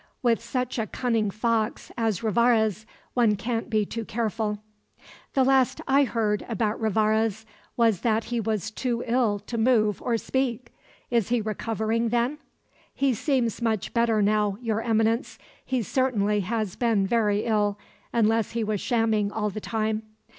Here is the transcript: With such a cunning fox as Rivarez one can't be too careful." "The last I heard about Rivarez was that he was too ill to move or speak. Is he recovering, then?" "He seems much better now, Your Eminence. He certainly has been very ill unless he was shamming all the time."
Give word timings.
With 0.23 0.41
such 0.43 0.79
a 0.79 0.87
cunning 0.87 1.29
fox 1.29 1.91
as 1.95 2.23
Rivarez 2.23 2.87
one 3.13 3.35
can't 3.35 3.69
be 3.69 3.85
too 3.85 4.03
careful." 4.03 4.57
"The 5.35 5.43
last 5.43 5.79
I 5.87 6.05
heard 6.05 6.43
about 6.49 6.81
Rivarez 6.81 7.45
was 7.77 8.01
that 8.01 8.23
he 8.23 8.39
was 8.39 8.71
too 8.71 9.03
ill 9.05 9.37
to 9.41 9.59
move 9.59 10.01
or 10.01 10.17
speak. 10.17 10.73
Is 11.11 11.29
he 11.29 11.39
recovering, 11.39 12.09
then?" 12.09 12.39
"He 12.95 13.13
seems 13.13 13.61
much 13.61 13.93
better 13.93 14.23
now, 14.23 14.57
Your 14.59 14.81
Eminence. 14.81 15.37
He 15.63 15.83
certainly 15.83 16.39
has 16.39 16.75
been 16.75 17.05
very 17.05 17.45
ill 17.45 17.77
unless 18.11 18.53
he 18.53 18.63
was 18.63 18.81
shamming 18.81 19.31
all 19.31 19.51
the 19.51 19.61
time." 19.61 20.01